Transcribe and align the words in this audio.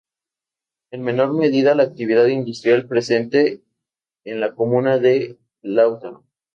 En 0.89 1.03
menor 1.03 1.31
medida 1.35 1.75
la 1.75 1.83
actividad 1.83 2.25
industrial 2.25 2.87
presente 2.87 3.61
en 4.25 4.39
la 4.41 4.55
comuna 4.55 4.97
de 4.97 5.37
Lautaro. 5.61 6.23